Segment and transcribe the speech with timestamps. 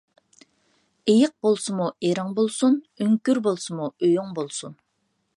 [1.11, 4.73] ئېيىق بولسىمۇ ئېرىڭ بولسۇن، ئۆڭكۈر بولسىمۇ ئۆيۈڭ بولسۇن.